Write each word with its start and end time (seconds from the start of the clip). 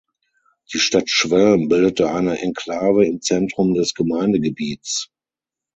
Die 0.73 0.79
Stadt 0.79 1.11
Schwelm 1.11 1.67
bildete 1.67 2.09
eine 2.11 2.39
Enklave 2.41 3.05
im 3.05 3.21
Zentrum 3.21 3.75
des 3.75 3.93
Gemeindegebiets. 3.93 5.11